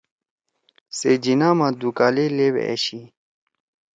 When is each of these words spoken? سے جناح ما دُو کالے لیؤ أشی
سے 0.97 1.11
جناح 1.23 1.53
ما 1.57 1.67
دُو 1.79 1.89
کالے 1.97 2.25
لیؤ 2.35 2.57
أشی 2.71 3.01